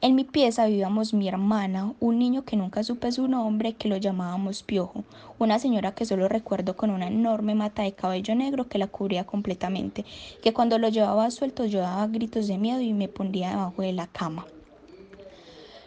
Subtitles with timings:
[0.00, 3.96] En mi pieza vivíamos mi hermana, un niño que nunca supe su nombre, que lo
[3.96, 5.02] llamábamos Piojo,
[5.40, 9.26] una señora que solo recuerdo con una enorme mata de cabello negro que la cubría
[9.26, 10.04] completamente,
[10.40, 13.92] que cuando lo llevaba suelto yo daba gritos de miedo y me ponía debajo de
[13.92, 14.46] la cama.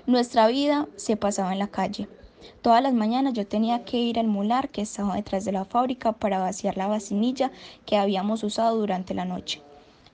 [0.07, 2.09] Nuestra vida se pasaba en la calle.
[2.61, 6.11] Todas las mañanas yo tenía que ir al mular que estaba detrás de la fábrica
[6.11, 7.49] para vaciar la vacinilla
[7.85, 9.61] que habíamos usado durante la noche.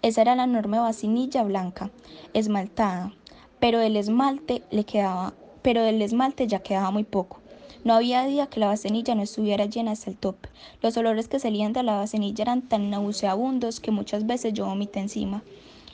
[0.03, 1.89] Esa era la enorme vacinilla blanca,
[2.35, 3.11] esmaltada,
[3.59, 7.39] pero el esmalte le quedaba, pero del esmalte ya quedaba muy poco.
[7.83, 10.49] No había día que la vasenilla no estuviera llena hasta el tope.
[10.81, 14.99] Los olores que salían de la vasenilla eran tan nauseabundos que muchas veces yo vomité
[14.99, 15.43] encima.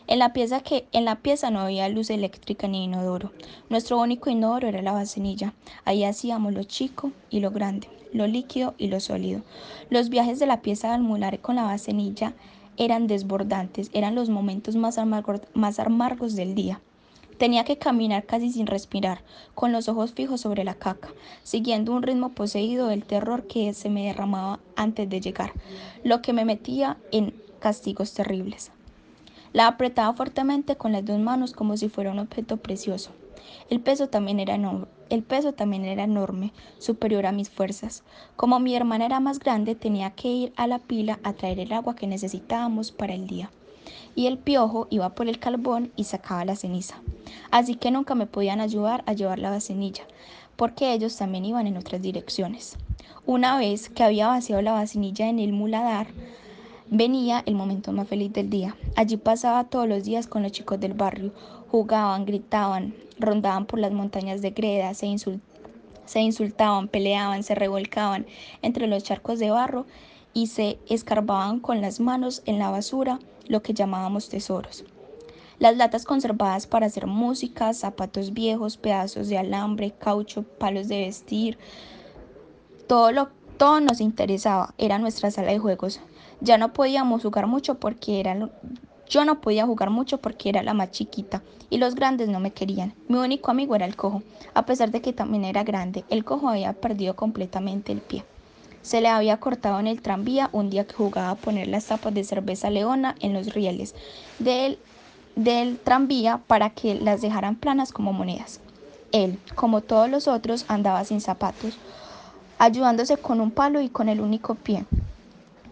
[0.07, 3.31] En la pieza que en la pieza no había luz eléctrica ni inodoro.
[3.69, 5.53] Nuestro único inodoro era la vasenilla.
[5.85, 9.43] Ahí hacíamos lo chico y lo grande, lo líquido y lo sólido.
[9.89, 12.33] Los viajes de la pieza al mular con la vasenilla
[12.75, 14.99] eran desbordantes, eran los momentos más,
[15.53, 16.81] más amargos del día.
[17.43, 19.19] Tenía que caminar casi sin respirar,
[19.53, 21.09] con los ojos fijos sobre la caca,
[21.43, 25.51] siguiendo un ritmo poseído del terror que se me derramaba antes de llegar,
[26.05, 28.71] lo que me metía en castigos terribles.
[29.51, 33.11] La apretaba fuertemente con las dos manos como si fuera un objeto precioso.
[33.69, 38.03] El peso también era enorme, el peso también era enorme, superior a mis fuerzas.
[38.37, 41.73] Como mi hermana era más grande, tenía que ir a la pila a traer el
[41.73, 43.51] agua que necesitábamos para el día
[44.15, 47.02] y el piojo iba por el carbón y sacaba la ceniza.
[47.51, 50.03] Así que nunca me podían ayudar a llevar la vacinilla,
[50.55, 52.77] porque ellos también iban en otras direcciones.
[53.25, 56.07] Una vez que había vaciado la vacinilla en el muladar,
[56.89, 58.75] venía el momento más feliz del día.
[58.95, 61.31] Allí pasaba todos los días con los chicos del barrio,
[61.71, 65.15] jugaban, gritaban, rondaban por las montañas de greda, se,
[66.05, 68.25] se insultaban, peleaban, se revolcaban
[68.61, 69.85] entre los charcos de barro
[70.33, 74.83] y se escarbaban con las manos en la basura lo que llamábamos tesoros.
[75.63, 81.57] Las latas conservadas para hacer música, zapatos viejos, pedazos de alambre, caucho, palos de vestir,
[82.85, 86.01] todo lo todo nos interesaba, era nuestra sala de juegos.
[86.41, 88.49] Ya no podíamos jugar mucho porque era
[89.07, 92.51] yo no podía jugar mucho porque era la más chiquita y los grandes no me
[92.51, 92.93] querían.
[93.07, 94.21] Mi único amigo era el cojo,
[94.53, 96.03] a pesar de que también era grande.
[96.09, 98.25] El cojo había perdido completamente el pie.
[98.81, 102.13] Se le había cortado en el tranvía un día que jugaba a poner las tapas
[102.13, 103.95] de cerveza leona en los rieles
[104.39, 104.77] del,
[105.35, 108.59] del tranvía para que las dejaran planas como monedas.
[109.11, 111.77] Él, como todos los otros, andaba sin zapatos,
[112.57, 114.85] ayudándose con un palo y con el único pie.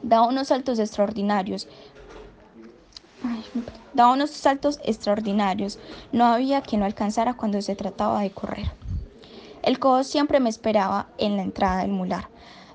[0.03, 1.67] Daba unos saltos extraordinarios.
[3.93, 5.79] daba unos saltos extraordinarios.
[6.11, 8.71] No había quien lo alcanzara cuando se trataba de correr.
[9.63, 12.29] El cojo siempre me esperaba en la entrada del mular.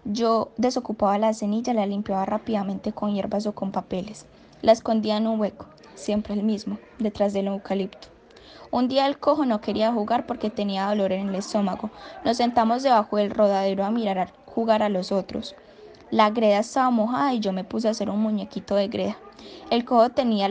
[0.04, 4.24] Yo desocupaba la cenilla, la limpiaba rápidamente con hierbas o con papeles.
[4.62, 5.66] La escondía en un hueco,
[5.97, 8.09] siempre el mismo, detrás del eucalipto.
[8.71, 11.91] Un día el cojo no quería jugar porque tenía dolor en el estómago.
[12.25, 15.57] Nos sentamos debajo del rodadero a mirar jugar a los otros.
[16.11, 19.17] La greda estaba mojada y yo me puse a hacer un muñequito de greda.
[19.71, 20.49] El cojo tenía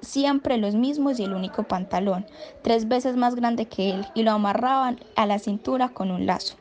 [0.00, 2.26] siempre los mismos y el único pantalón,
[2.62, 6.56] tres veces más grande que él, y lo amarraban a la cintura con un lazo.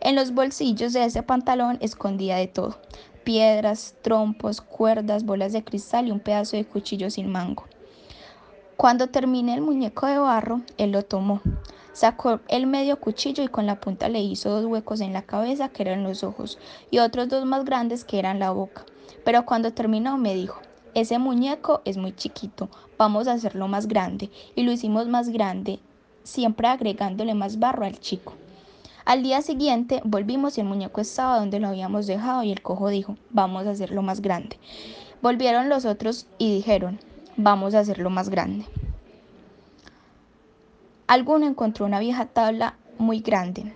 [0.00, 2.78] En los bolsillos de ese pantalón escondía de todo,
[3.24, 7.64] piedras, trompos, cuerdas, bolas de cristal y un pedazo de cuchillo sin mango.
[8.76, 11.42] Cuando terminé el muñeco de barro, él lo tomó.
[11.92, 15.68] Sacó el medio cuchillo y con la punta le hizo dos huecos en la cabeza
[15.68, 16.58] que eran los ojos
[16.90, 18.86] y otros dos más grandes que eran la boca.
[19.24, 20.60] Pero cuando terminó me dijo,
[20.94, 24.30] ese muñeco es muy chiquito, vamos a hacerlo más grande.
[24.54, 25.80] Y lo hicimos más grande,
[26.22, 28.32] siempre agregándole más barro al chico.
[29.10, 32.90] Al día siguiente volvimos y el muñeco estaba donde lo habíamos dejado y el cojo
[32.90, 34.56] dijo, vamos a hacerlo más grande.
[35.20, 37.00] Volvieron los otros y dijeron,
[37.36, 38.66] vamos a hacerlo más grande.
[41.08, 43.74] Alguno encontró una vieja tabla muy grande,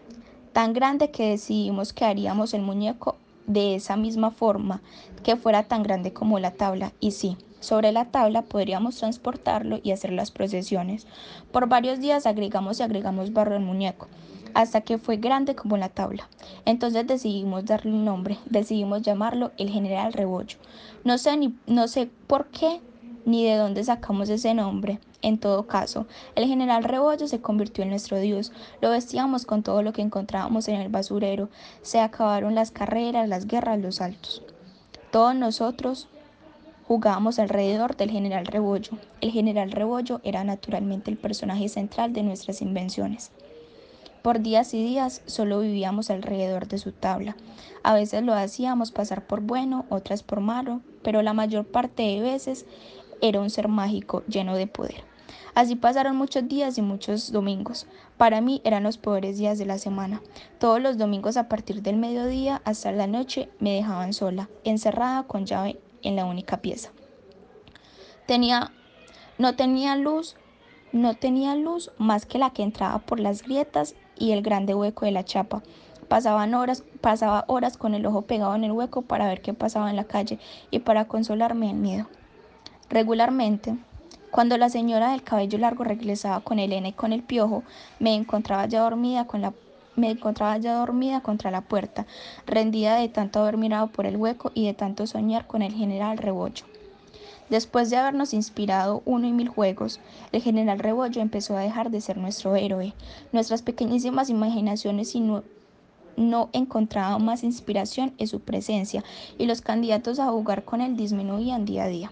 [0.52, 3.16] tan grande que decidimos que haríamos el muñeco
[3.48, 4.82] de esa misma forma
[5.24, 9.90] que fuera tan grande como la tabla, y sí, sobre la tabla podríamos transportarlo y
[9.90, 11.08] hacer las procesiones.
[11.50, 14.06] Por varios días agregamos y agregamos barro al muñeco,
[14.54, 16.28] hasta que fue grande como la tabla.
[16.64, 20.56] Entonces decidimos darle un nombre, decidimos llamarlo el General Rebollo.
[21.04, 22.80] No sé, ni, no sé por qué
[23.26, 25.00] ni de dónde sacamos ese nombre.
[25.22, 28.52] En todo caso, el general Rebollo se convirtió en nuestro Dios.
[28.82, 31.48] Lo vestíamos con todo lo que encontrábamos en el basurero.
[31.82, 34.42] Se acabaron las carreras, las guerras, los saltos.
[35.10, 36.08] Todos nosotros
[36.86, 38.98] jugábamos alrededor del general Rebollo.
[39.22, 43.30] El general Rebollo era naturalmente el personaje central de nuestras invenciones.
[44.24, 47.36] Por días y días solo vivíamos alrededor de su tabla.
[47.82, 52.22] A veces lo hacíamos pasar por bueno, otras por malo, pero la mayor parte de
[52.22, 52.64] veces
[53.20, 55.04] era un ser mágico lleno de poder.
[55.54, 57.86] Así pasaron muchos días y muchos domingos.
[58.16, 60.22] Para mí eran los peores días de la semana.
[60.58, 65.44] Todos los domingos a partir del mediodía hasta la noche me dejaban sola, encerrada con
[65.44, 66.92] llave en la única pieza.
[68.26, 68.72] Tenía,
[69.36, 70.36] no tenía luz,
[70.92, 75.04] no tenía luz más que la que entraba por las grietas y el grande hueco
[75.04, 75.62] de la chapa.
[76.08, 79.90] Pasaban horas, pasaba horas con el ojo pegado en el hueco para ver qué pasaba
[79.90, 80.38] en la calle
[80.70, 82.06] y para consolarme el miedo.
[82.90, 83.76] Regularmente,
[84.30, 87.62] cuando la señora del cabello largo regresaba con Elena y con el piojo,
[87.98, 89.52] me encontraba ya dormida con la
[89.96, 92.04] me encontraba ya dormida contra la puerta,
[92.46, 96.18] rendida de tanto haber mirado por el hueco y de tanto soñar con el general
[96.18, 96.64] Rebollo.
[97.50, 100.00] Después de habernos inspirado uno y mil juegos,
[100.32, 102.94] el general Rebollo empezó a dejar de ser nuestro héroe.
[103.32, 105.14] Nuestras pequeñísimas imaginaciones
[106.16, 109.04] no encontraban más inspiración en su presencia
[109.36, 112.10] y los candidatos a jugar con él disminuían día a día.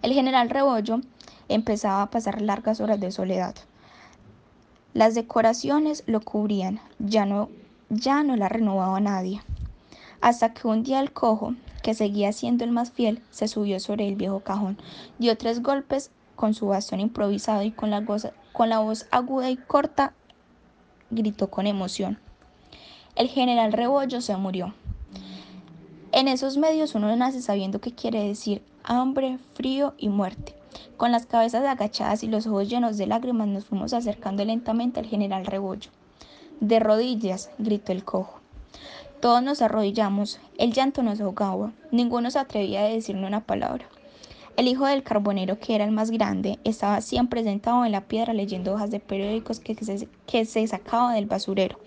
[0.00, 1.00] El general Rebollo
[1.48, 3.54] empezaba a pasar largas horas de soledad.
[4.94, 7.50] Las decoraciones lo cubrían, ya no,
[7.90, 9.42] ya no la renovaba nadie.
[10.20, 11.54] Hasta que un día el cojo,
[11.88, 14.76] que seguía siendo el más fiel, se subió sobre el viejo cajón,
[15.18, 18.04] dio tres golpes con su bastón improvisado y con la,
[18.52, 20.12] con la voz aguda y corta
[21.08, 22.18] gritó con emoción.
[23.16, 24.74] El general Rebollo se murió.
[26.12, 30.54] En esos medios uno nace sabiendo qué quiere decir hambre, frío y muerte.
[30.98, 35.06] Con las cabezas agachadas y los ojos llenos de lágrimas nos fuimos acercando lentamente al
[35.06, 35.90] general Rebollo.
[36.60, 38.37] De rodillas, gritó el cojo.
[39.20, 43.86] Todos nos arrodillamos, el llanto nos ahogaba, ninguno se atrevía a decirle una palabra.
[44.56, 48.32] El hijo del carbonero, que era el más grande, estaba siempre sentado en la piedra
[48.32, 51.80] leyendo hojas de periódicos que se, que se sacaba del basurero.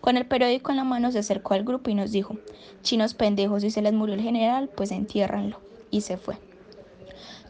[0.00, 2.38] Con el periódico en la mano se acercó al grupo y nos dijo,
[2.82, 5.60] chinos pendejos, si se les murió el general, pues entiérranlo
[5.90, 6.38] y se fue.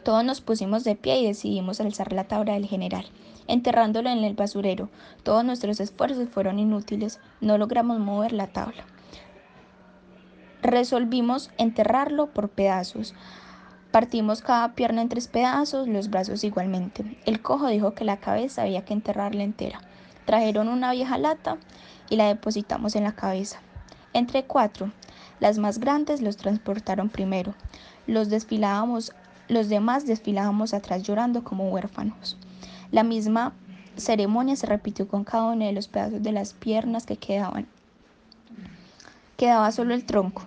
[0.03, 3.05] Todos nos pusimos de pie y decidimos alzar la tabla del general,
[3.47, 4.89] enterrándolo en el basurero.
[5.23, 8.83] Todos nuestros esfuerzos fueron inútiles, no logramos mover la tabla.
[10.61, 13.15] Resolvimos enterrarlo por pedazos.
[13.89, 17.17] Partimos cada pierna en tres pedazos, los brazos igualmente.
[17.25, 19.81] El cojo dijo que la cabeza había que enterrarla entera.
[20.25, 21.57] Trajeron una vieja lata
[22.09, 23.59] y la depositamos en la cabeza.
[24.13, 24.91] Entre cuatro,
[25.39, 27.55] las más grandes los transportaron primero.
[28.05, 29.13] Los desfilábamos,
[29.47, 32.37] los demás desfilábamos atrás llorando como huérfanos.
[32.91, 33.53] La misma
[33.95, 37.67] ceremonia se repitió con cada uno de los pedazos de las piernas que quedaban.
[39.41, 40.43] Quedaba solo el tronco.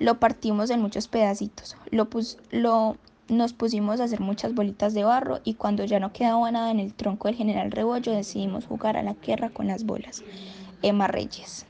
[0.00, 1.76] Lo partimos en muchos pedacitos.
[1.92, 2.08] Lo,
[2.50, 2.96] lo
[3.28, 6.80] nos pusimos a hacer muchas bolitas de barro y cuando ya no quedaba nada en
[6.80, 10.24] el tronco del general Rebollo decidimos jugar a la guerra con las bolas.
[10.82, 11.66] Emma Reyes.